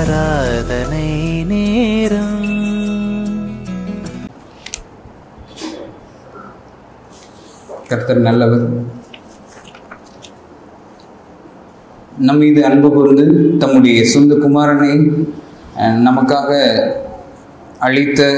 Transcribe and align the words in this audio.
ஆராதனை 0.00 1.06
நேரம். 1.50 2.44
கர்த்தர் 7.88 8.20
நல்லவர். 8.26 8.64
நம் 12.18 12.40
மீது 12.42 12.64
அன்பு 12.68 12.92
கூர்ந்து 12.92 13.26
தம்முடைய 13.58 14.04
சொந்த 14.04 14.34
குமாரனை 14.34 14.92
நமக்காக 16.06 16.50
அளித்த 17.78 18.30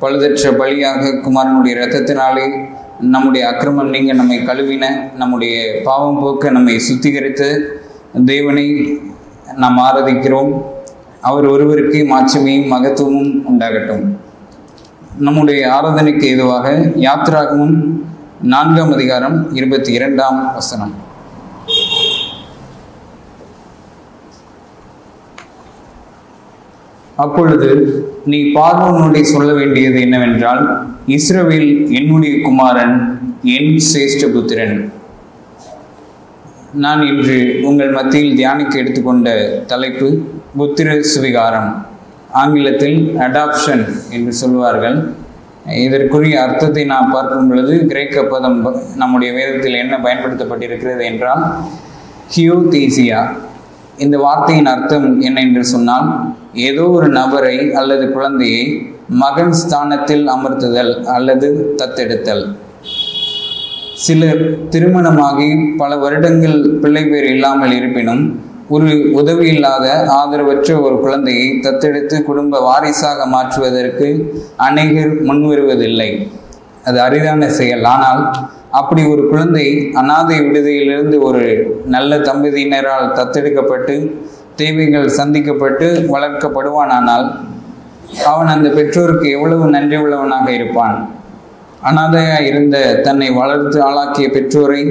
பழுதற்ற 0.00 0.52
பலியாக 0.60 1.12
குமாரனுடைய 1.26 1.74
இரத்தத்தினாலே 1.78 2.46
நம்முடைய 3.00 3.48
அக்கிரமம் 3.48 3.94
நீங்க 3.96 4.12
நம்மை 4.12 4.38
கழுவின 4.38 4.86
நம்முடைய 5.16 5.56
பாவம் 5.84 6.20
போக்க 6.20 6.50
நம்மை 6.50 6.80
சுத்திகரித்த 6.88 7.44
தேவனை 8.24 8.66
நாம் 9.56 9.78
ஆராதிக்கிறோம். 9.78 10.74
அவர் 11.28 11.46
ஒருவருக்கு 11.54 11.98
மாட்சிமையும் 12.10 12.70
மகத்துவமும் 12.72 13.32
உண்டாகட்டும். 13.50 14.04
நம்முடைய 15.26 15.60
ஆராதனைக்கு 15.76 16.24
ஏதுவாக 16.32 16.66
யாத்ராகமும் 17.06 17.76
நான்காம் 18.52 18.92
அதிகாரம் 18.96 19.36
இருபத்தி 19.58 19.90
இரண்டாம் 19.98 20.38
வசனம். 20.54 20.94
அப்பொழுது 27.24 27.70
நீ 28.32 28.38
பார்வோனுடைய 28.56 29.24
சொல்ல 29.34 29.50
வேண்டியது 29.60 29.98
என்னவென்றால் 30.06 30.62
இஸ்ரவேல் 31.16 31.70
என்னுடைய 31.98 32.34
குமாரன் 32.46 32.96
என் 33.56 33.74
சிரேஷ்ட 33.88 34.26
புத்திரன். 34.34 34.78
நான் 36.84 37.02
இன்று 37.10 37.36
உங்கள் 37.68 37.92
மத்தியில் 37.98 38.36
தியானிக்க 38.40 38.74
எடுத்துக்கொண்ட 38.78 39.28
தலைப்பு 39.72 40.08
புத்திர 40.58 40.88
சுவிகாரம் 41.12 41.70
ஆங்கிலத்தில் 42.32 42.98
அடாப்ஷன் 43.18 43.84
என்று 44.10 44.32
சொல்வார்கள் 44.32 44.96
இதற்குரிய 45.84 46.42
அர்த்தத்தை 46.42 46.84
நாம் 46.84 47.10
பார்க்கும் 47.10 47.48
பொழுது 47.48 47.86
கிரேக்க 47.86 48.22
பதம் 48.22 48.58
நம்முடைய 48.94 49.30
வேதத்தில் 49.32 49.74
என்ன 49.74 49.94
பயன்படுத்தப்பட்டிருக்கிறது 49.96 51.04
என்றால் 51.04 51.42
ஹியூதீசியா. 52.36 53.20
இந்த 53.96 54.18
வார்த்தையின் 54.18 54.66
அர்த்தம் 54.66 55.20
என்ன 55.20 55.40
என்று 55.40 55.64
சொன்னால் 55.64 56.08
ஏதோ 56.52 56.84
ஒரு 56.88 57.08
நபரை 57.08 57.56
அல்லது 57.72 58.12
குழந்தையை 58.12 58.64
மகன் 59.08 59.52
ஸ்தானத்தில் 59.52 60.24
அமர்த்துதல் 60.28 60.92
அல்லது 61.04 61.48
தத்தெடுத்தல். 61.76 62.44
சிலர் 63.94 64.68
திருமணமாகி 64.68 65.50
பல 65.76 65.96
வருடங்கள் 65.96 66.58
பிள்ளை 66.80 67.04
பேர் 67.04 67.28
இல்லாமல் 67.34 67.72
இருப்பினும் 67.72 68.24
ஒரு 68.68 69.10
உதவி 69.12 69.46
இல்லாத 69.48 70.06
ஆதரவற்ற 70.12 70.80
ஒரு 70.80 71.00
குழந்தையை 71.00 71.60
தத்தெடுத்து 71.60 72.22
குடும்ப 72.22 72.60
வாரிசாக 72.60 73.26
மாற்றுவதற்கு 73.26 74.08
அநேகர் 74.56 75.12
முன்வருவதில்லை. 75.22 76.28
அது 76.84 77.00
அரிதான 77.00 77.48
செயல். 77.48 77.84
ஆனால் 77.84 78.22
அப்படி 78.70 79.02
ஒரு 79.04 79.28
குழந்தை 79.28 79.90
அனாதை 79.92 80.40
விடுதியிலிருந்து 80.40 81.18
ஒரு 81.20 81.44
நல்ல 81.84 82.16
தம்பதியினரால் 82.16 83.12
தத்தெடுக்கப்பட்டு 83.12 83.94
தேவைகள் 84.54 85.08
சந்திக்கப்பட்டு 85.08 85.86
வளர்க்கப்படுவானானால் 86.14 87.26
அவன் 88.24 88.46
அந்த 88.46 88.68
பெற்றோருக்கு 88.68 89.30
எவ்வளவு 89.30 89.64
நன்றி 89.66 89.96
உள்ளவனாக 89.96 90.52
இருப்பான்? 90.52 90.96
அனாதையாக 91.82 92.46
இருந்த 92.46 93.00
தன்னை 93.00 93.30
வளர்த்து 93.30 93.82
ஆளாக்கிய 93.82 94.28
பெற்றோரை 94.30 94.82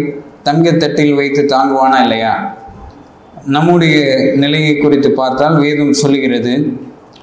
தங்கத்தட்டில் 0.44 1.14
வைத்து 1.14 1.44
தாங்குவானா 1.56 2.02
இல்லையா? 2.02 2.65
நம்முடைய 3.46 4.16
நிலையை 4.36 4.78
குறித்து 4.78 5.12
பார்த்தால் 5.12 5.60
வேதம் 5.60 5.94
சொல்லுகிறது 5.94 6.78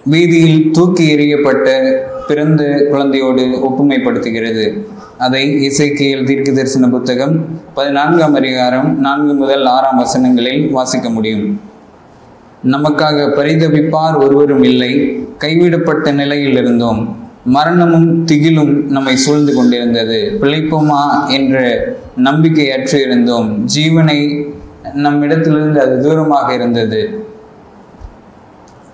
வீதியில் 0.05 0.71
தூக்கி 0.71 1.17
எறியப்பட்ட 1.17 1.97
பிறந்த 2.27 2.89
குழந்தையோடு 2.93 3.67
ஒப்புமைப்படுத்துகிறது. 3.69 4.83
அதை 5.19 5.69
இசைக்கியல் 5.69 6.25
தீர்க்க 6.25 6.53
தரிசன 6.53 6.89
புத்தகம் 6.89 7.61
பதினான்காம் 7.75 8.35
அதிகாரம் 8.35 8.99
நான்கு 8.99 9.35
முதல் 9.35 9.67
ஆறாம் 9.67 9.99
வசனங்களில் 9.99 10.71
வாசிக்க 10.71 11.11
முடியும். 11.11 11.61
நமக்காக 12.65 13.31
பரிதபிப்பார் 13.37 14.17
ஒருவரும் 14.23 14.63
இல்லை 14.63 15.25
கைவிடப்பட்ட 15.39 16.13
நிலையில் 16.13 16.57
இருந்தோம். 16.57 17.17
மரணமும் 17.45 18.27
திகிலும் 18.27 18.83
நம்மை 18.83 19.17
சூழ்ந்து 19.17 19.55
கொண்டிருந்தது. 19.55 20.39
பிழைப்போமா? 20.41 21.29
என்ற 21.29 21.85
நம்பிக்கையற்று 22.25 23.01
இருந்தோம். 23.01 23.69
ஜீவனை 23.77 24.51
நம் 24.95 25.23
இடத்திலிருந்து 25.23 25.81
அது 25.81 26.01
தூரமாக 26.01 26.55
இருந்தது. 26.55 27.27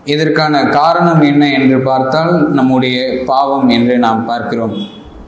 இதற்கான 0.04 0.64
காரணம் 0.64 1.20
என்ன 1.20 1.52
என்று 1.52 1.80
பார்த்தால் 1.80 2.52
நம்முடைய 2.52 3.22
பாவம் 3.26 3.68
என்று 3.68 3.98
நாம் 3.98 4.26
பார்க்கிறோம். 4.26 4.76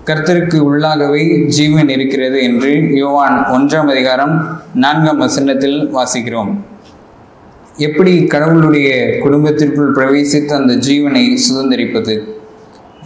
கர்த்தருக்கு 0.05 0.59
உள்ளாகவே 0.59 1.47
ஜீவன் 1.47 1.89
இருக்கிறது 1.89 2.43
என்று 2.43 2.95
யோவான் 2.95 3.47
ஒன்றாம் 3.53 3.91
அதிகாரம் 3.91 4.61
நான்காம் 4.75 5.19
வசனத்தில் 5.19 5.95
வாசிக்கிறோம். 5.95 6.61
எப்படி 7.77 8.25
கடவுளுடைய 8.25 9.19
குடும்பத்திற்குள் 9.21 9.95
பிரவேசித்து 9.95 10.53
அந்த 10.53 10.73
ஜீவனை 10.73 11.39
சுதந்திரிப்பது? 11.51 12.25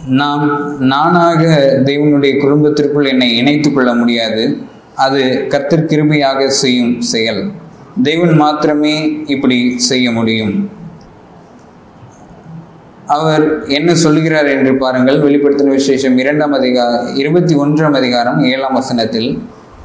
நாம் 0.07 0.75
நானாக 0.79 1.73
தேவனுடைய 1.85 2.39
குடும்பத்திற்குள் 2.39 3.05
என்னை 3.05 3.37
இணைத்துக் 3.37 3.75
கொள்ள 3.75 3.93
முடியாது. 3.93 4.57
அது 4.95 5.47
கத்திற்கிருமையாக 5.49 6.47
செய்யும் 6.47 7.01
செயல். 7.01 7.51
தெய்வன் 8.03 8.33
மாத்திரமே 8.33 9.23
இப்படி 9.25 9.77
செய்ய 9.79 10.11
முடியும். 10.11 10.69
அவர் 13.05 13.67
என்ன 13.67 13.95
சொல்லுகிறார் 13.95 14.45
என்று 14.45 14.75
பாருங்கள் 14.75 15.19
வெளிப்படுத்தின 15.19 15.69
விசேஷம் 15.69 16.17
இரண்டாம் 16.17 16.51
அதிகார 16.51 17.01
இருபத்தி 17.13 17.55
ஒன்றாம் 17.55 17.93
அதிகாரம் 17.93 18.43
ஏழாம் 18.43 18.73
வசனத்தில் 18.73 19.43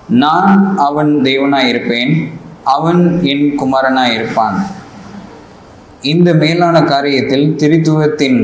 நான் 0.09 0.77
அவன் 0.77 1.23
தேவனாய் 1.25 1.69
இருப்பேன் 1.69 2.13
அவன் 2.65 3.23
என் 3.23 3.55
குமாரனாய் 3.57 4.15
இருப்பான் 4.15 4.67
இந்த 6.01 6.35
மேலான 6.35 6.81
காரியத்தில் 6.81 7.55
திரித்துவத்தின் 7.57 8.41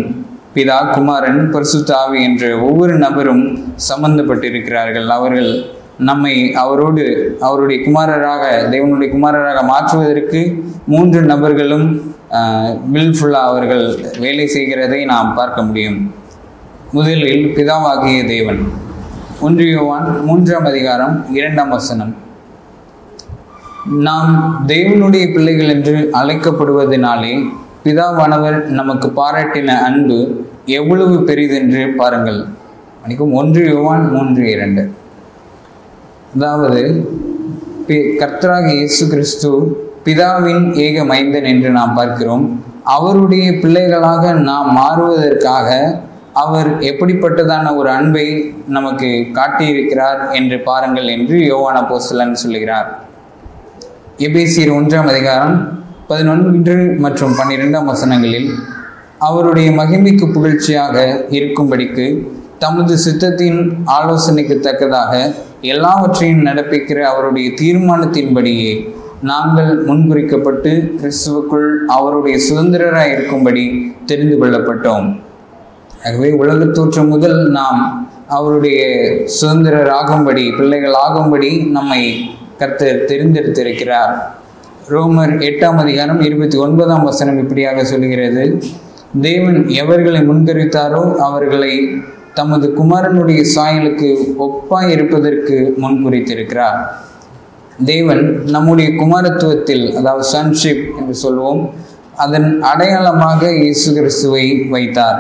பிதா 0.55 0.93
குமாரன் 0.93 1.41
பரிசுத்தாவி 1.55 2.23
என்ற 2.23 2.59
ஒவ்வொரு 2.59 2.99
நபரும் 2.99 3.45
சம்பந்தப்பட்டிருக்கிறார்கள். 3.89 5.09
அவர்கள் 5.09 5.51
நம்மை 5.99 6.53
அவரோடு 6.55 7.03
அவருடைய 7.41 7.91
குமாரராக 7.91 8.43
தேவனுடைய 8.71 9.09
குமாரராக 9.15 9.63
மாற்றுவதற்கு 9.63 10.65
மூன்று 10.87 11.23
நபர்களும் 11.23 12.15
வில்ஃபுல்லாக 12.93 13.51
அவர்கள் 13.51 13.97
வேலை 14.19 14.47
செய்கிறதை 14.47 15.05
நாம் 15.05 15.35
பார்க்க 15.35 15.63
முடியும். 15.63 16.15
முதலில் 16.93 17.55
பிதாவாகிய 17.57 18.27
தேவன். 18.27 18.73
ஒன்றியவான் 19.43 20.23
மூன்றாம் 20.23 20.65
அதிகாரம் 20.65 21.35
இரண்டாம் 21.35 21.69
வசனம். 21.69 22.15
நாம் 23.87 24.65
தேவனுடைய 24.67 25.33
பிள்ளைகள் 25.33 25.69
என்று 25.69 26.11
அழைக்கப்படுவதனாலே 26.13 27.49
பிதாவானவர் 27.85 28.65
நமக்கு 28.65 29.13
பாராட்டின 29.17 29.67
அன்பு 29.67 30.47
எவ்வளவு 30.65 31.17
பெரிதென்று 31.27 31.95
பாருங்கள். 31.95 32.47
மணிக்கும் 33.03 33.33
ஒன்று 33.33 33.65
யுவான் 33.67 34.11
மூன்று 34.13 34.51
இரண்டு. 34.51 34.91
அதாவது 36.37 36.81
கர்த்தராக 38.21 38.67
இயேசு 38.79 39.05
கிறிஸ்து 39.13 39.51
பிதாவின் 40.07 40.65
ஏக 40.87 41.05
மைந்தன் 41.11 41.49
என்று 41.53 41.71
நாம் 41.77 41.95
பார்க்கிறோம். 41.99 42.45
அவருடைய 42.97 43.47
பிள்ளைகளாக 43.63 44.33
நாம் 44.49 44.69
மாறுவதற்காக 44.81 45.69
அவர் 46.43 46.69
எப்படிப்பட்டதான 46.91 47.67
ஒரு 47.79 47.89
அன்பை 47.99 48.27
நமக்கு 48.77 49.09
காட்டியிருக்கிறார் 49.39 50.21
என்று 50.39 50.57
பாருங்கள் 50.69 51.09
என்று 51.17 51.37
யோவான 51.53 51.77
போஸ்டலன் 51.91 52.41
சொல்லுகிறார். 52.43 52.89
எபேசியர் 54.29 54.75
ஒன்றாம் 54.79 55.11
அதிகாரம் 55.13 55.57
பதினொன்று 56.11 56.77
மற்றும் 57.05 57.37
பன்னிரெண்டாம் 57.39 57.91
வசனங்களில் 57.93 58.51
அவருடைய 59.29 59.69
மகிமைக்கு 59.81 60.27
புகழ்ச்சியாக 60.37 60.97
இருக்கும்படிக்கு 61.39 62.07
தமது 62.59 62.95
சித்தத்தின் 63.05 63.61
ஆலோசனைக்கு 63.85 64.57
தக்கதாக 64.61 65.13
எல்லாவற்றையும் 65.61 66.47
நடப்பிக்கிற 66.47 66.99
அவருடைய 67.13 67.49
தீர்மானத்தின்படியே 67.61 68.71
நாங்கள் 69.21 69.71
முன்குறிக்கப்பட்டு 69.87 70.73
கிறிஸ்துவுக்குள் 71.01 71.69
அவருடைய 71.97 72.37
சுதந்திரராக 72.49 73.13
இருக்கும்படி 73.13 73.65
தெரிந்து 74.07 74.37
கொள்ளப்பட்டோம். 74.41 75.07
ஆகவே 76.05 76.31
உலக 76.33 76.65
தோற்றம் 76.65 77.09
முதல் 77.09 77.39
நாம் 77.51 77.81
அவருடைய 78.29 78.81
சுதந்திரர் 79.25 79.91
ஆகும்படி 79.91 80.45
பிள்ளைகள் 80.59 80.97
ஆகும்படி 81.05 81.51
நம்மை 81.77 82.03
கர்த்தர் 82.59 83.07
தெரிந்தெடுத்திருக்கிறார். 83.11 84.15
ரோமர் 84.89 85.33
எட்டாம் 85.49 85.79
அதிகாரம் 85.85 86.21
இருபத்தி 86.21 86.57
ஒன்பதாம் 86.57 87.03
வசனம் 87.03 87.39
இப்படியாக 87.39 87.85
சொல்கிறது 87.85 88.45
தேவன் 89.21 89.59
எவர்களை 89.83 90.21
முன்கரித்தாரோ 90.21 91.03
அவர்களை 91.17 91.73
தமது 92.39 92.67
குமாரனுடைய 92.79 93.41
சாயலுக்கு 93.55 94.09
ஒப்பாய் 94.47 94.93
இருப்பதற்கு 94.95 95.57
முன்குறித்திருக்கிறார் 95.83 96.81
தேவன் 97.85 98.23
நம்முடைய 98.55 98.89
குமாரத்துவத்தில் 99.01 99.85
அதாவது 99.99 100.25
சன்ஷிப் 100.35 100.85
என்று 100.99 101.15
சொல்வோம் 101.25 101.63
அதன் 102.25 102.49
அடையாளமாக 102.71 103.41
இயேசு 103.63 103.89
கிறிஸ்துவை 103.93 104.45
வைத்தார். 104.75 105.19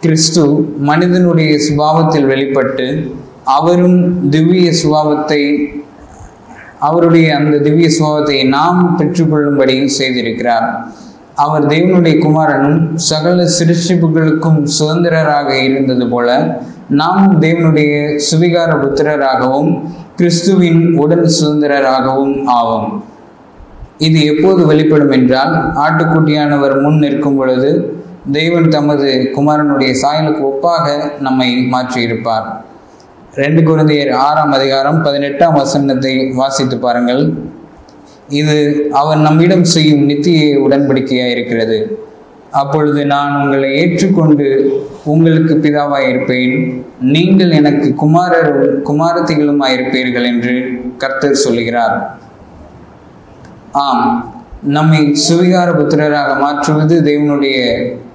கிறிஸ்து 0.00 0.42
மனிதனுடைய 0.90 1.52
சுபாவத்தில் 1.66 2.28
வெளிப்பட்டு 2.32 2.86
அவரும் 3.56 3.98
திவ்ய 4.30 4.70
சுபாவத்தை 4.82 5.42
அவருடைய 6.88 7.26
அந்த 7.36 7.56
திவ்ய 7.58 7.88
சுபாவத்தை 7.98 8.38
நாம் 8.48 8.80
பெற்றுக்கொள்ளும்படியும் 8.98 9.94
செய்திருக்கிறார். 9.98 10.66
அவர் 11.42 11.66
தேவனுடைய 11.66 12.14
குமாரனும் 12.24 12.94
சகல 12.94 13.46
சிருஷ்டிப்புகளுக்கும் 13.58 14.68
சுதந்திரராக 14.78 15.62
இருந்தது 15.62 16.08
போல 16.08 16.58
நாமும் 16.88 17.40
தேவனுடைய 17.42 17.92
சுவிகார 18.28 18.70
புத்திரராகவும் 18.82 19.70
கிறிஸ்துவின் 20.16 20.96
உடன் 20.96 21.26
சுதந்திரராகவும் 21.40 22.36
ஆவோம். 22.58 22.88
இது 23.98 24.24
எப்போது 24.24 24.66
வெளிப்படும் 24.66 25.10
என்றால் 25.10 25.54
ஆட்டுக்குட்டியானவர் 25.74 26.82
முன் 26.82 26.98
நிற்கும் 26.98 27.36
பொழுது 27.36 27.70
தெய்வன் 28.32 28.68
தமது 28.68 29.08
குமாரனுடைய 29.36 29.92
சாயலுக்கு 30.02 30.42
ஒப்பாக 30.52 30.86
நம்மை 31.20 31.48
மாற்றியிருப்பார். 31.72 32.46
ரெண்டு 33.34 33.62
குழந்தையர் 33.62 34.10
ஆறாம் 34.10 34.52
அதிகாரம் 34.52 35.02
பதினெட்டாம் 35.02 35.54
வசனத்தை 35.54 36.30
வாசித்து 36.30 36.78
பாருங்கள். 36.78 37.52
இது 38.28 38.88
அவர் 38.90 39.18
நம்மிடம் 39.18 39.64
செய்யும் 39.64 40.04
நித்திய 40.04 40.58
உடன்படிக்கையாக 40.58 41.30
இருக்கிறது. 41.30 41.98
அப்பொழுது 42.50 43.06
நான் 43.06 43.42
உங்களை 43.42 43.74
ஏற்றுக்கொண்டு 43.74 44.46
உங்களுக்கு 45.04 45.54
பிதாவாய் 45.54 46.08
இருப்பேன் 46.08 46.84
நீங்கள் 47.00 47.50
எனக்கு 47.50 47.94
குமாரரும் 47.94 48.80
குமாரத்திகளுமாய் 48.82 49.74
இருப்பீர்கள் 49.76 50.26
என்று 50.26 50.54
கர்த்தர் 50.98 51.32
சொல்கிறார் 51.32 52.18
ஆம் 53.72 54.32
நம்மை 54.62 55.12
சுவிகார 55.28 55.70
புத்திரராக 55.72 56.38
மாற்றுவது 56.40 57.02
தேவனுடைய 57.02 57.56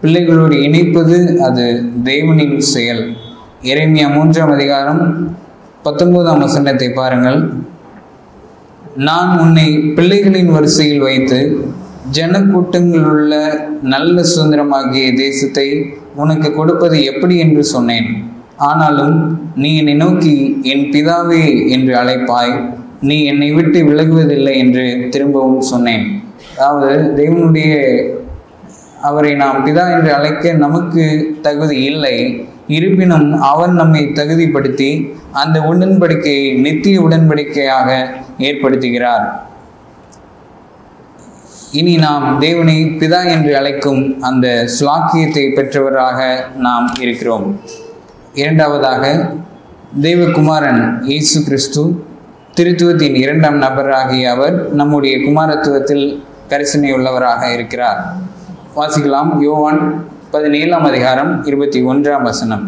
பிள்ளைகளோடு 0.02 0.56
இணைப்பது 0.56 1.38
அது 1.38 1.92
தேவனின் 2.04 2.58
செயல். 2.58 3.16
இறைமையா 3.64 4.14
மூன்றாம் 4.14 4.52
அதிகாரம் 4.52 5.02
பத்தொன்பதாம் 5.84 6.40
வசனத்தை 6.40 6.90
பாருங்கள். 6.90 7.69
நான் 9.08 9.30
உன்னை 9.42 9.66
பிள்ளைகளின் 9.98 10.50
வரிசையில் 10.54 11.04
வைத்து 11.08 11.40
ஜனக்கூட்டங்களில் 12.16 13.08
உள்ள 13.12 13.34
நல்ல 13.94 14.16
சுதந்திரமாகிய 14.32 15.08
தேசத்தை 15.16 15.66
உனக்கு 16.22 16.50
கொடுப்பது 16.54 16.98
எப்படி 17.12 17.36
என்று 17.38 17.64
சொன்னேன். 17.64 18.08
ஆனாலும் 18.70 19.16
நீ 19.56 19.70
என்னை 19.78 19.94
நோக்கி 19.94 20.36
என் 20.72 20.86
பிதாவே 20.94 21.44
என்று 21.76 21.94
அழைப்பாய். 22.02 22.54
நீ 23.10 23.18
என்னை 23.24 23.50
விட்டு 23.52 23.82
விலகுவதில்லை 23.90 24.56
என்று 24.64 24.86
திரும்பவும் 25.10 25.70
சொன்னேன். 25.74 26.06
அதாவது 26.58 26.92
தேவனுடைய 27.20 27.74
அவரை 29.10 29.34
நாம் 29.44 29.64
பிதா 29.66 29.86
என்று 29.98 30.12
அழைக்க 30.18 30.54
நமக்கு 30.66 31.04
தகுதி 31.42 31.78
இல்லை. 31.92 32.18
இருப்பினும் 32.78 33.28
அவர் 33.52 33.74
நம்மை 33.82 34.02
தகுதிப்படுத்தி 34.20 34.90
அந்த 35.42 35.58
உடன்படிக்கையை 35.72 36.48
நித்திய 36.66 36.98
உடன்படிக்கையாக 37.06 37.90
ஏற்படுத்துகிறார். 38.48 39.26
இனி 41.80 41.94
நாம் 42.06 42.26
தேவனை 42.40 42.78
பிதா 43.02 43.22
என்று 43.36 43.52
அழைக்கும் 43.60 44.02
அந்த 44.30 44.46
சுலாக்கியத்தை 44.76 45.46
பெற்றவராக 45.58 46.20
நாம் 46.66 46.88
இருக்கிறோம். 47.04 47.46
இரண்டாவதாக 48.42 49.04
தேவகுமாரன் 50.06 50.82
இயேசு 51.10 51.38
கிறிஸ்து 51.48 51.84
திருத்துவத்தின் 52.58 53.18
இரண்டாம் 53.24 53.58
நபராகிய 53.66 54.32
அவர் 54.36 54.56
நம்முடைய 54.80 55.16
குமாரத்துவத்தில் 55.26 56.06
கரிசனை 56.52 56.90
உள்ளவராக 56.98 57.42
இருக்கிறார். 57.56 58.00
வாசிக்கலாம் 58.78 59.32
யோவான் 59.48 59.82
பதினேழாம் 60.32 60.84
அதிகாரம் 60.84 61.44
இருபத்தி 61.46 61.80
ஒன்றாம் 61.84 62.22
வசனம். 62.22 62.66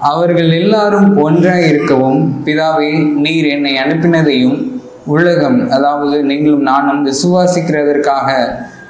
அவர்கள் 0.00 0.50
எல்லாரும் 0.52 1.16
ஒன்றாக 1.16 1.66
இருக்கவும் 1.66 2.42
பிதாவே 2.44 2.90
நீர் 3.14 3.46
என்னை 3.46 3.72
அனுப்பினதையும் 3.78 4.58
உலகம் 5.06 5.70
அதாவது 5.70 6.24
நீங்களும் 6.24 6.62
நானும் 6.62 7.06
விசுவாசிக்கிறதற்காக 7.06 8.28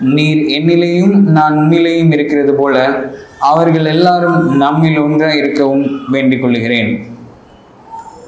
நீர் 0.00 0.40
என்னிலேயும் 0.48 1.14
நான் 1.28 1.56
உன்னிலேயும் 1.56 2.12
இருக்கிறது 2.12 2.54
போல 2.54 2.76
அவர்கள் 3.40 3.86
எல்லாரும் 3.86 4.56
நம்மில் 4.56 4.98
ஒன்றாக 4.98 5.36
இருக்கவும் 5.36 5.84
வேண்டிக் 6.10 6.42
கொள்கிறேன் 6.42 6.90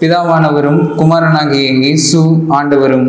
பிதாவானவரும் 0.01 0.95
குமாரனாகிய 0.97 1.71
இயேசு 1.73 2.21
ஆண்டவரும் 2.49 3.09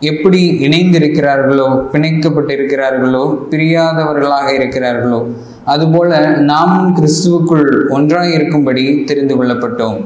எப்படி 0.00 0.50
இணைந்திருக்கிறார்களோ 0.50 1.84
பிணைக்கப்பட்டிருக்கிறார்களோ 1.92 3.38
பிரியாதவர்களாக 3.50 4.46
இருக்கிறார்களோ 4.58 5.32
அதுபோல 5.64 6.26
நாமும் 6.26 6.96
கிறிஸ்துவுக்குள் 6.96 7.88
ஒன்றாக 7.88 8.28
இருக்கும்படி 8.28 9.04
தெரிந்து 9.04 9.44
கொள்ளப்பட்டோம். 9.44 10.04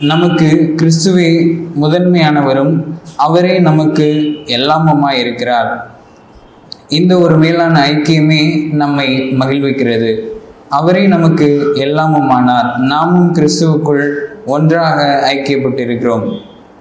நமக்கு 0.00 0.74
கிறிஸ்துவே 0.76 1.60
முதன்மையானவரும் 1.80 2.84
அவரே 3.16 3.58
நமக்கு 3.58 4.04
எல்லாமமாய் 4.44 5.20
இருக்கிறார் 5.20 5.90
இந்த 6.88 7.18
ஒரு 7.18 7.36
மேலான 7.36 7.88
ஐக்கியமே 7.90 8.72
நம்மை 8.72 9.20
மகிழ்விக்கிறது. 9.22 10.18
அவரே 10.68 11.06
நமக்கு 11.06 11.72
எல்லாமுமானார். 11.74 12.76
நாமும் 12.76 13.34
கிறிஸ்துவுக்குள் 13.34 14.14
ஒன்றாக 14.46 15.30
ஐக்கியப்பட்டிருக்கிறோம். 15.34 16.38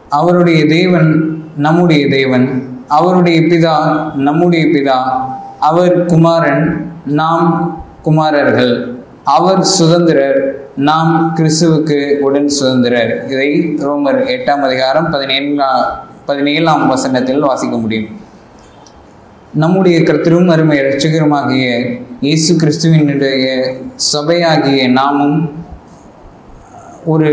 அவருடைய 0.10 0.66
தேவன் 0.66 1.44
நம்முடைய 1.66 2.04
தேவன் 2.18 2.48
அவருடைய 2.98 3.40
பிதா 3.52 3.76
நம்முடைய 4.28 4.64
பிதா 4.76 5.00
அவர் 5.70 5.96
குமாரன் 6.12 6.64
நாம் 7.20 7.50
குமாரர்கள். 8.02 8.74
அவர் 9.38 9.62
சுதந்திரர் 9.78 10.40
நாம் 10.90 11.12
கிறிஸ்துவுக்கு 11.38 11.98
உடன் 12.28 12.48
சுதந்திரர். 12.58 13.12
இதை 13.34 13.50
ரோமர் 13.88 14.20
எட்டாம் 14.36 14.64
அதிகாரம் 14.68 15.10
பதினேழாம் 15.14 15.84
பதினேழாம் 16.30 16.86
வசனத்தில் 16.94 17.46
வாசிக்க 17.48 17.78
முடியும். 17.78 18.10
நம்முடைய 19.64 19.98
கர்த்தரும் 20.00 20.52
அருமை 20.56 20.76
இரட்சகருமாகிய 20.80 21.68
இயேசு 22.28 22.52
கிறிஸ்துவினுடைய 22.62 23.46
சபையாகிய 24.14 24.82
நாமும் 25.00 25.40
ஒரு 27.14 27.30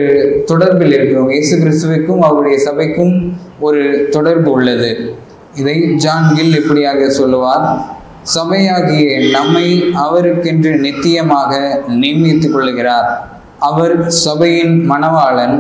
தொடர்பில் 0.50 0.94
இருக்கிறோம் 0.96 1.30
இயேசு 1.34 1.54
கிறிஸ்துவுக்கும் 1.62 2.24
அவருடைய 2.28 2.56
சபைக்கும் 2.66 3.14
ஒரு 3.66 3.82
தொடர்பு 4.14 4.50
உள்ளது. 4.56 4.90
இதை 5.60 5.76
ஜான் 6.04 6.28
கில் 6.36 6.56
இப்படியாக 6.60 7.08
சொல்லுவார்? 7.18 7.64
சபையாகிய 8.34 9.08
நம்மை 9.36 9.66
அவருக்கென்று 10.04 10.72
நித்தியமாக 10.84 11.52
நியமித்துக் 12.02 12.54
கொள்கிறார் 12.54 13.08
அவர் 13.68 13.94
சபையின் 14.24 14.74
மணவாளன் 14.90 15.56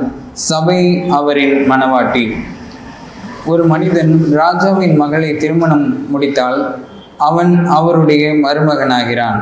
சபை 0.48 0.80
அவரின் 1.18 1.56
மணவாட்டி. 1.70 2.24
ஒரு 3.52 3.64
மனிதன் 3.72 4.12
ராஜாவின் 4.40 4.96
மகளை 5.02 5.30
திருமணம் 5.42 5.86
முடித்தால் 6.12 6.60
அவன் 7.28 7.52
அவருடைய 7.78 8.24
மருமகனாகிறான். 8.44 9.40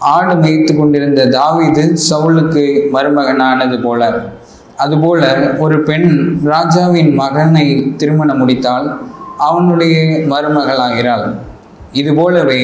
ஆடு 0.00 0.34
மேய்த்து 0.34 0.76
கொண்டிருந்த 0.76 1.26
தாவீது 1.26 1.96
சவுலுக்கு 2.10 2.64
மருமகனானது 2.92 3.82
போல. 3.82 4.22
அதுபோல 4.76 5.22
ஒரு 5.58 5.82
பெண் 5.82 6.38
ராஜாவின் 6.44 7.14
மகனை 7.14 7.94
திருமணம் 7.96 8.38
முடித்தால் 8.38 9.00
அவனுடைய 9.36 9.96
மருமகளாகிறாள். 10.02 11.34
இதுபோலவே 11.92 12.60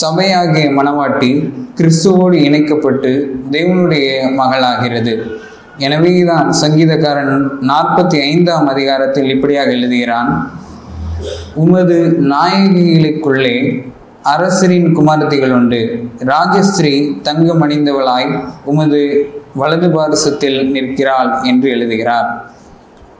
சபையாகிய 0.00 0.70
மணவாட்டி 0.78 1.52
கிறிஸ்துவோடு 1.76 2.32
இணைக்கப்பட்டு 2.32 3.40
தேவனுடைய 3.50 4.08
மகளாகிறது. 4.36 5.22
எனவேதான் 5.78 6.54
சங்கீதக்காரன் 6.62 7.48
நாற்பத்தி 7.60 8.20
ஐந்தாம் 8.20 8.66
அதிகாரத்தில் 8.66 9.28
இப்படியாக 9.28 9.70
எழுதுகிறான் 9.70 10.50
உமது 11.54 12.18
நாயகிகளுக்குள்ளே 12.20 13.56
அரசரின் 14.34 14.88
குமாரத்திகள் 14.96 15.52
உண்டு. 15.52 16.08
ராஜஸ்ரீ 16.24 17.22
தங்கம் 17.22 17.62
அணிந்தவளாய் 17.62 18.30
உமது 18.64 19.00
வலது 19.54 19.90
பாரசத்தில் 19.90 20.70
நிற்கிறாள் 20.70 21.30
என்று 21.42 21.70
எழுதுகிறார். 21.70 22.28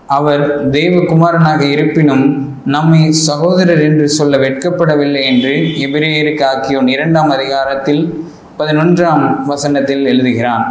அவர் 0.06 0.70
தேவகுமாரனாக 0.70 1.60
இருப்பினும் 1.60 2.24
நம்மை 2.66 3.12
சகோதரர் 3.12 3.82
என்று 3.82 4.08
சொல்ல 4.08 4.36
வெட்கப்படவில்லை 4.36 5.22
என்று 5.22 5.52
எபிரேயருக்கு 5.86 6.44
ஆக்கியோன் 6.52 6.86
இரண்டாம் 6.86 7.30
அதிகாரத்தில் 7.30 8.02
பதினொன்றாம் 8.58 9.24
வசனத்தில் 9.44 10.04
எழுதுகிறான். 10.06 10.66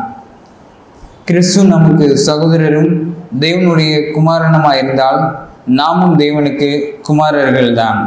கிறிஸ்து 1.26 1.64
நமக்கு 1.64 2.08
சகோதரரும் 2.28 2.92
தேவனுடைய 3.40 3.94
குமாரனுமாயிருந்தால் 4.18 5.22
நாமும் 5.66 6.20
தேவனுக்கு 6.20 6.70
குமாரர்கள்தான். 7.10 8.00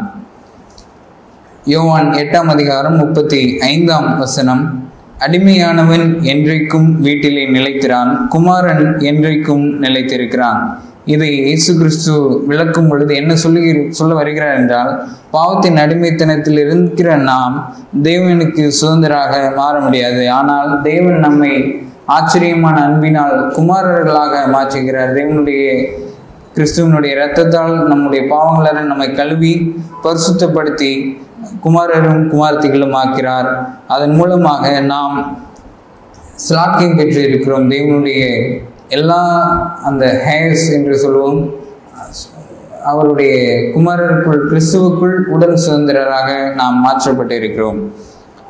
யோவான் 1.71 2.07
எட்டாம் 2.21 2.51
அதிகாரம் 2.53 2.95
முப்பத்தி 2.97 3.39
ஐந்தாம் 3.71 4.07
வசனம். 4.19 4.63
அடிமையானவன் 5.25 6.05
என்றைக்கும் 6.33 6.87
வீட்டிலே 7.07 7.43
நிலைத்திறான் 7.57 8.11
குமாரன் 8.35 8.85
என்றைக்கும் 9.11 9.65
நிலைத்திருக்கிறான். 9.85 10.61
இதை 11.05 11.29
இயேசு 11.47 11.73
கிறிஸ்து 11.77 12.15
விளக்கும் 12.47 12.89
பொழுது 12.89 13.13
என்ன 13.15 13.37
சொல்லி 13.37 13.63
சொல்ல 13.99 14.15
வருகிறார் 14.15 14.57
என்றால் 14.61 14.93
பாவத்தின் 15.31 15.79
அடிமைத்தனத்தில் 15.85 16.61
இருக்கிற 16.65 17.17
நாம் 17.31 17.55
தேவனுக்கு 18.03 18.65
சுதந்திராக 18.81 19.35
மாற 19.61 19.75
முடியாது. 19.81 20.25
ஆனால் 20.39 20.73
தேவன் 20.83 21.25
நம்மை 21.27 21.53
ஆச்சரியமான 22.17 22.77
அன்பினால் 22.89 23.39
குமாரர்களாக 23.59 24.35
மாற்றுகிறார். 24.57 25.15
தேவனுடைய 25.21 25.65
கிறிஸ்துவனுடைய 26.57 27.13
இரத்தத்தால் 27.17 27.75
நம்முடைய 27.87 28.23
பாவங்களால் 28.35 28.93
நம்மை 28.93 29.11
கழுவி 29.13 29.55
பரிசுத்தப்படுத்தி 30.05 30.93
குமாரரும் 31.65 32.29
குமார்த்திகளும் 32.29 32.97
ஆக்கிறார். 33.05 33.67
அதன் 33.89 34.15
மூலமாக 34.15 34.81
நாம் 34.81 35.39
ஸ்லாக்கியம் 36.49 36.97
பெற்று 36.97 37.29
இருக்கிறோம். 37.29 37.71
தேவனுடைய 37.71 38.53
எல்லா 38.89 39.23
அந்த 39.85 40.23
ஹேர்ஸ் 40.27 40.73
என்று 40.73 40.99
சொல்லுவோம். 40.99 41.51
அவருடைய 42.85 43.55
குமாரருக்குள் 43.55 44.41
கிறிஸ்துவுக்குள் 44.51 45.17
உடல் 45.27 45.59
சுதந்திரராக 45.67 46.55
நாம் 46.55 46.81
மாற்றப்பட்டு 46.81 47.37
இருக்கிறோம். 47.37 47.93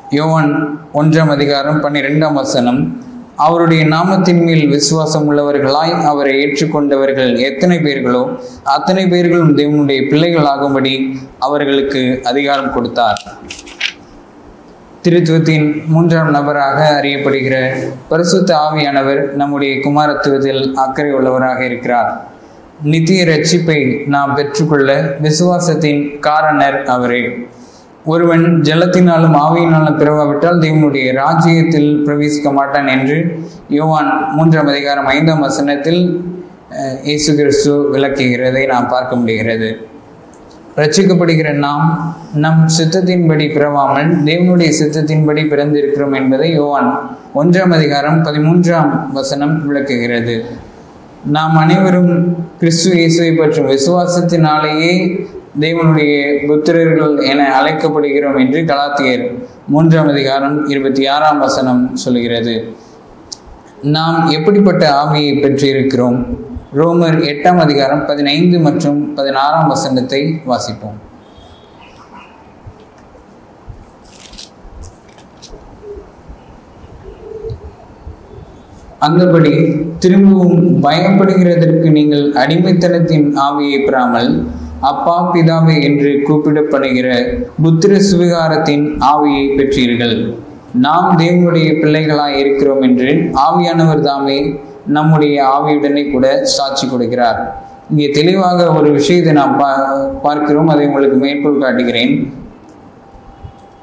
யோவன் 0.09 0.79
ஒன்றாம் 0.93 1.29
அதிகாரம் 1.29 1.83
பன்னிரெண்டாம் 1.83 2.33
வசனம். 2.33 3.03
அவருடைய 3.45 3.81
நாமத்தின் 3.85 4.41
மேல் 4.43 4.67
விசுவாசம் 4.67 5.25
உள்ளவர்களாய் 5.31 5.93
அவரை 6.11 6.33
ஏற்றுக்கொண்டவர்கள் 6.43 7.31
எத்தனை 7.39 7.77
பேர்களோ 7.77 8.23
அத்தனை 8.63 9.03
பேர்களும் 9.07 9.57
தேவனுடைய 9.57 9.99
பிள்ளைகளாகும்படி 10.11 10.93
அவர்களுக்கு 11.39 12.01
அதிகாரம் 12.23 12.73
கொடுத்தார். 12.73 13.19
திருத்துவத்தின் 15.03 15.67
மூன்றாம் 15.87 16.31
நபராக 16.31 16.79
அறியப்படுகிற 17.01 17.55
பரிசுத்த 18.09 18.49
ஆவியானவர் 18.55 19.21
நம்முடைய 19.41 19.73
குமாரத்துவத்தில் 19.75 20.73
அக்கறை 20.73 21.11
உள்ளவராக 21.13 21.59
இருக்கிறார். 21.61 22.11
நித்திய 22.83 23.21
ரட்சிப்பை 23.25 23.79
நாம் 24.07 24.35
பெற்றுக்கொள்ள 24.35 24.91
விசுவாசத்தின் 25.21 26.01
காரணர் 26.19 26.77
அவரே. 26.95 27.21
ஒருவன் 28.11 28.45
ஜலத்தினாலும் 28.67 29.35
ஆவியினாலும் 29.45 29.99
பிறவாவிட்டால் 30.01 30.61
தேவனுடைய 30.63 31.07
ராஜ்யத்தில் 31.21 31.89
பிரவேசிக்க 32.05 32.49
மாட்டான் 32.57 32.89
என்று 32.95 33.17
யோவான் 33.77 34.11
மூன்றாம் 34.37 34.71
அதிகாரம் 34.73 35.07
ஐந்தாம் 35.15 35.45
வசனத்தில் 35.47 36.01
இயேசு 37.09 37.31
கிறிஸ்து 37.39 37.73
விளக்குகிறதை 37.93 38.63
நாம் 38.73 38.91
பார்க்க 38.93 39.19
முடிகிறது. 39.21 39.69
ரட்சிக்கப்படுகிற 40.81 41.49
நாம் 41.65 41.85
நம் 42.43 42.61
சித்தத்தின்படி 42.77 43.45
பிறவாமல் 43.55 44.09
தேவனுடைய 44.27 44.69
சித்தத்தின்படி 44.79 45.41
பிறந்திருக்கிறோம் 45.53 46.15
என்பதை 46.19 46.47
யோவான் 46.59 46.89
ஒன்றாம் 47.41 47.73
அதிகாரம் 47.77 48.19
பதிமூன்றாம் 48.27 48.91
வசனம் 49.17 49.55
விளக்குகிறது. 49.67 50.35
நாம் 51.35 51.55
அனைவரும் 51.63 52.13
கிறிஸ்து 52.61 52.91
இயேசுவை 52.99 53.31
பற்றும் 53.39 53.71
விசுவாசத்தினாலேயே 53.75 54.93
தேவனுடைய 55.57 56.13
புத்திரர்கள் 56.47 57.27
என 57.29 57.61
அழைக்கப்படுகிறோம் 57.61 58.39
என்று 58.39 58.61
கலாத்தியர் 58.61 59.23
மூன்றாம் 59.67 60.07
அதிகாரம் 60.07 60.67
இருபத்தி 60.67 61.07
ஆறாம் 61.07 61.39
வசனம் 61.39 61.95
சொல்கிறது. 61.95 62.73
நாம் 63.81 64.29
எப்படிப்பட்ட 64.29 64.91
ஆவியை 65.03 65.33
பெற்றிருக்கிறோம்? 65.41 66.37
ரோமர் 66.75 67.17
எட்டாம் 67.31 67.57
அதிகாரம் 67.57 68.05
பதினைந்து 68.05 68.59
மற்றும் 68.59 69.13
பதினாறாம் 69.13 69.67
வசனத்தை 69.67 70.41
வாசிப்போம். 70.47 70.97
அந்தபடி 78.99 79.81
திரும்பவும் 79.97 80.83
பயப்படுகிறதற்கு 80.83 81.91
நீங்கள் 81.91 82.33
அடிமைத்தனத்தின் 82.33 83.33
ஆவியை 83.35 83.85
பெறாமல் 83.85 84.47
அப்பா 84.81 85.31
பிதாவே 85.33 85.83
என்று 85.83 86.21
கூப்பிடப்படுகிற 86.27 87.07
புத்திர 87.63 87.93
சுவிகாரத்தின் 88.11 88.85
ஆவியை 89.13 89.45
பெற்றீர்கள். 89.57 90.33
நாம் 90.73 91.17
தேவனுடைய 91.17 91.69
பிள்ளைகளாய் 91.81 92.37
இருக்கிறோம் 92.37 92.81
என்று 92.81 93.31
ஆவியானவர் 93.47 93.99
தாமே 93.99 94.59
நம்முடைய 94.85 95.35
ஆவியுடனே 95.55 96.11
கூட 96.11 96.41
சாட்சி 96.43 96.87
கொடுக்கிறார். 96.87 97.39
இங்கே 97.89 98.09
தெளிவாக 98.09 98.73
ஒரு 98.73 98.91
விஷயத்தை 98.91 99.33
நாம் 99.33 99.57
பா 99.57 99.69
பார்க்கிறோம். 100.21 100.67
அதை 100.67 100.85
உங்களுக்கு 100.85 101.17
மேற்கோள் 101.17 101.63
காட்டுகிறேன். 101.63 102.33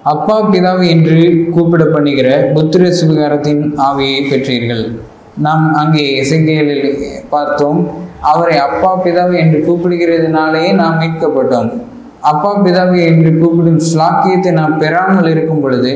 அப்பா 0.02 0.50
பிதாவு 0.50 0.88
என்று 0.88 1.48
கூப்பிடப்படுகிற 1.56 2.52
புத்திர 2.54 2.90
சுவிகாரத்தின் 3.00 3.62
ஆவியை 3.88 4.20
பெற்றீர்கள். 4.32 4.84
நாம் 5.46 5.74
அங்கே 5.74 6.18
இசைகளில் 6.20 6.98
பார்த்தோம். 7.28 7.80
அவரை 8.32 8.56
அப்பா 8.66 8.90
பிதாவை 9.04 9.36
என்று 9.44 9.58
கூப்பிடுகிறதுனாலேயே 9.66 10.70
நாம் 10.80 10.98
மீட்கப்பட்டோம். 11.02 11.70
அப்பா 12.30 12.50
பிதாவை 12.64 13.00
என்று 13.10 13.30
கூப்பிடும் 13.40 13.82
ஸ்லாக்கியத்தை 13.88 14.52
நாம் 14.60 14.78
பெறாமல் 14.82 15.28
இருக்கும் 15.32 15.60
பொழுது 15.64 15.90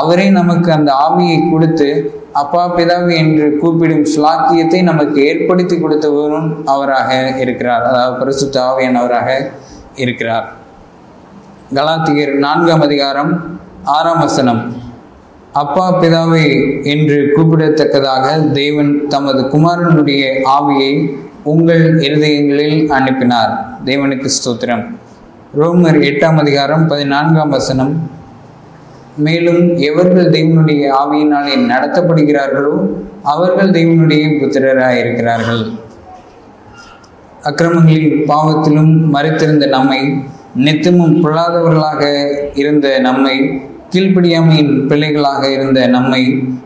அவரே 0.00 0.26
நமக்கு 0.38 0.68
அந்த 0.76 0.90
ஆவியை 1.06 1.38
கொடுத்து 1.52 1.88
அப்பா 2.42 2.62
பிதாவை 2.76 3.14
என்று 3.22 3.46
கூப்பிடும் 3.62 4.04
ஸ்லாக்கியத்தை 4.12 4.80
நமக்கு 4.90 5.18
ஏற்படுத்தி 5.30 5.76
கொடுத்தவரும் 5.78 6.48
அவராக 6.74 7.10
இருக்கிறார். 7.44 7.84
அதாவது 7.88 8.14
பரிசுத்த 8.20 8.56
ஆவியானவராக 8.68 9.28
இருக்கிறார். 10.04 10.46
கலாத்திகர் 11.78 12.32
நான்காம் 12.46 12.86
அதிகாரம் 12.86 13.32
ஆறாம் 13.96 14.22
வசனம். 14.26 14.62
அப்பா 15.62 15.86
பிதாவை 16.02 16.44
என்று 16.92 17.18
கூப்பிடத்தக்கதாக 17.34 18.26
தேவன் 18.60 18.92
தமது 19.14 19.40
குமாரனுடைய 19.54 20.22
ஆவியை 20.56 20.92
உங்கள் 21.44 21.98
இருதயங்களில் 21.98 22.88
அனுப்பினார். 22.88 23.52
தேவனுக்கு 23.84 24.28
ஸ்தோத்திரம். 24.36 24.82
ரோமர் 25.60 25.98
எட்டாம் 26.08 26.36
அதிகாரம் 26.36 26.86
பதினான்காம் 26.86 27.48
வசனம். 27.48 28.10
மேலும் 29.16 29.76
எவர்கள் 29.76 30.30
தேவனுடைய 30.30 30.82
ஆவியினாலே 31.00 31.54
நடத்தப்படுகிறார்களோ 31.70 32.74
அவர்கள் 33.22 33.70
தேவனுடைய 33.70 34.22
புத்திரராக 34.38 34.98
இருக்கிறார்கள் 34.98 35.64
அக்கிரமங்களின் 37.42 38.22
பாவத்திலும் 38.28 38.92
மறைத்திருந்த 39.14 39.66
நம்மை 39.66 40.00
நித்தமும் 40.54 41.16
பொல்லாதவர்களாக 41.24 42.02
இருந்த 42.54 42.98
நம்மை 42.98 43.36
கீழ்ப்படியாமையின் 43.90 44.86
பிள்ளைகளாக 44.86 45.52
இருந்த 45.52 45.86
நம்மை 45.86 46.22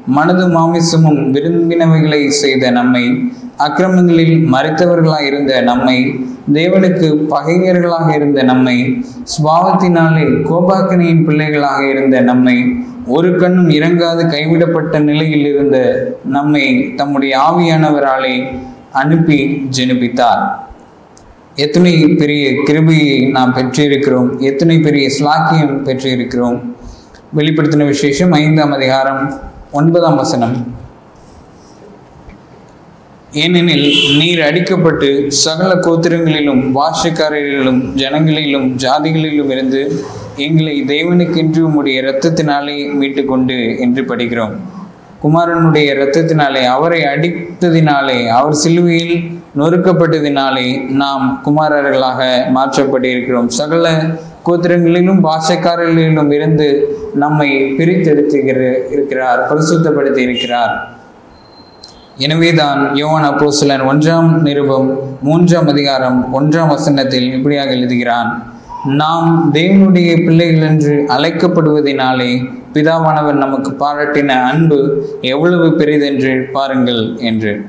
மனது 0.06 0.46
மாமிசமும் 0.48 1.22
விரும்பினவைகளை 1.32 2.28
செய்த 2.28 2.70
நம்மை 2.70 3.04
அக்கிரமங்களில் 3.56 4.52
மறைத்தவர்களாக 4.52 5.20
இருந்த 5.20 5.60
நம்மை 5.60 6.14
தேவனுக்கு 6.52 7.08
பகைஞர்களாக 7.30 8.14
இருந்த 8.14 8.42
நம்மை 8.42 9.04
சுபாவத்தினாலே 9.22 10.26
கோபாக்கனியின் 10.50 11.24
பிள்ளைகளாக 11.24 11.88
இருந்த 11.88 12.20
நம்மை 12.20 12.56
ஒரு 13.06 13.36
கண்ணும் 13.36 13.68
இறங்காது 13.68 14.26
கைவிடப்பட்ட 14.28 14.98
நிலையில் 14.98 15.46
இருந்த 15.46 15.76
நம்மை 16.24 16.94
தம்முடைய 16.94 17.38
ஆவியானவராலே 17.38 18.46
அனுப்பி 18.92 19.68
ஜெனிப்பித்தார். 19.76 20.42
எத்தனை 21.54 22.06
பெரிய 22.08 22.62
கிருபையை 22.64 23.26
நாம் 23.26 23.54
பெற்றிருக்கிறோம் 23.54 24.38
எத்தனை 24.38 24.78
பெரிய 24.78 25.10
ஸ்லாக்கியம் 25.18 25.76
பெற்றிருக்கிறோம். 25.84 26.58
வெளிப்படுத்தின 27.36 27.86
விசேஷம் 27.86 28.32
ஐந்தாம் 28.32 28.72
அதிகாரம் 28.72 29.40
ஒன்பதாம் 29.72 30.16
வசனம். 30.16 30.84
ஏனெனில் 33.32 34.16
நீர் 34.18 34.38
அடிக்கப்பட்டு 34.38 35.28
சகல 35.28 35.74
கோத்திரங்களிலும் 35.74 36.74
பாஷக்காரரிலும் 36.74 37.94
ஜனங்களிலும் 37.94 38.76
ஜாதிகளிலும் 38.76 39.50
இருந்து 39.50 40.04
எங்களை 40.36 40.82
தேவனுக்கென்று 40.82 41.60
உம்முடைய 41.68 42.02
இரத்தத்தினாலே 42.02 42.92
மீட்டுக்கொண்டு 43.00 43.78
என்று 43.78 44.02
படிக்கிறோம். 44.02 44.56
குமாரனுடைய 45.22 45.94
இரத்தத்தினாலே 45.94 46.64
அவரை 46.64 47.00
அடித்ததினாலே 47.02 48.28
அவர் 48.28 48.52
சிலுவையில் 48.52 49.30
நொறுக்கப்பட்டதினாலே 49.56 50.86
நாம் 50.88 51.40
குமாரர்களாக 51.44 52.22
மாற்றப்பட்டிருக்கிறோம். 52.54 53.46
சகல 53.46 54.14
கோத்திரங்களிலும் 54.44 55.24
பாஷக்காரர்களிலும் 55.28 56.32
இருந்து 56.32 56.98
நம்மை 57.14 57.50
பிரித்தெடுத்துகிற 57.52 58.90
இருக்கிறார் 58.90 59.52
பரிசுத்தப்படுத்தி 59.52 60.18
இருக்கிறார் 60.18 60.95
எனவேதான் 62.18 62.94
யோவான் 62.94 63.48
சிலர் 63.48 63.82
ஒன்றாம் 63.86 64.28
நிருபம் 64.46 64.86
மூன்றாம் 65.22 65.66
அதிகாரம் 65.68 66.18
ஒன்றாம் 66.38 66.68
வசனத்தில் 66.68 67.32
இப்படியாக 67.32 67.70
எழுதுகிறான். 67.70 68.30
நாம் 68.84 69.50
தேவனுடைய 69.52 70.24
பிள்ளைகள் 70.24 70.68
என்று 70.68 71.04
அழைக்கப்படுவதினாலே 71.08 72.30
பிதாவானவர் 72.72 73.32
நமக்கு 73.32 73.70
பாராட்டின 73.80 74.28
அன்பு 74.28 74.78
எவ்வளவு 75.20 75.66
பெரிதென்று 75.68 76.50
பாருங்கள் 76.52 77.16
என்று. 77.18 77.68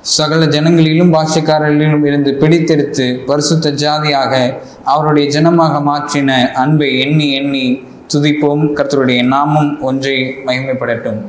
சகல 0.00 0.44
ஜனங்களிலும் 0.44 1.12
பாஷக்காரர்களிலும் 1.16 2.06
இருந்து 2.06 2.36
பிடித்தெடுத்து 2.40 3.24
பரிசுத்த 3.26 3.70
ஜாதியாக 3.70 4.60
அவருடைய 4.84 5.40
ஜனமாக 5.40 5.82
மாற்றின 5.90 6.52
அன்பை 6.52 7.00
எண்ணி 7.00 7.32
எண்ணி 7.32 7.66
துதிப்போம். 8.14 8.64
கர்த்தருடைய 8.78 9.22
நாமம் 9.24 9.80
ஒன்றை 9.80 10.16
மகிமைப்படட்டும். 10.46 11.20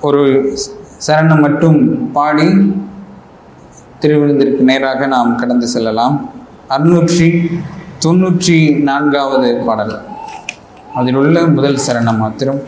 ஒரு 0.00 0.56
சரணம் 1.06 1.40
மட்டும் 1.40 1.78
பாடி 2.12 2.46
திருவிழுந்திற்கு 4.00 4.62
நேராக 4.68 5.06
நாம் 5.06 5.34
கடந்து 5.36 5.66
செல்லலாம். 5.66 6.16
அறுநூற்றி 6.68 7.28
தொன்னூற்றி 8.04 8.56
நான்காவது 8.82 9.50
பாடல். 9.66 9.94
அதில் 10.94 11.14
உள்ள 11.14 11.46
முதல் 11.46 11.78
சரணம் 11.86 12.20
மாத்திரம். 12.22 12.62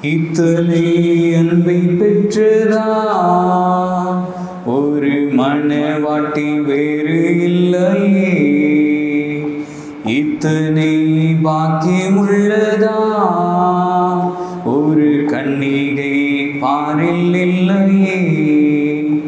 இத்தனை 0.00 0.84
அன்பை 1.38 1.78
பெற்றதா 2.00 2.86
ஒரு 4.64 5.14
மனவாட்டி 5.38 6.48
வேறு 6.62 7.20
இல்லையே. 7.48 8.32
இத்தனை 10.04 10.92
பாக்கியமுள்ளதா 11.44 12.96
உள்ளதா 12.96 13.85
பாரில் 17.68 19.22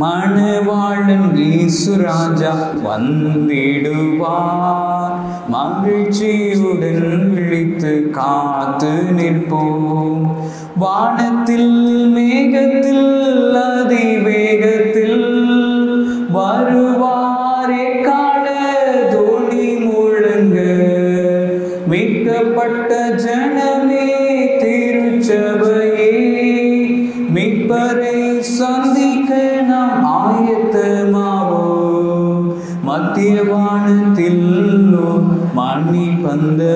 மணவாளன் 0.00 1.34
ஈசுராஜா 1.34 2.54
வந்திடுவார். 2.84 5.12
மகிழ்ச்சியுடன் 5.48 7.34
விழித்து 7.34 8.10
காத்து 8.10 8.88
நிற்போம். 8.88 10.34
வானத்தில் 10.76 12.16
மேகத்தில் 12.16 13.54
அதிவேகத்தில் 13.54 15.34
வருவாரே 16.34 18.02
கால 18.02 18.48
தோணி 19.12 19.80
முழங்க. 19.80 20.60
மீட்கப்பட்ட 21.86 23.10
ஜன 23.10 23.59
மணி 36.30 36.38
பந்தலில் 36.38 36.48
மணவாட்டி 36.48 36.69